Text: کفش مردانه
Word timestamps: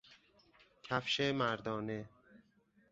کفش 0.83 1.19
مردانه 1.19 2.05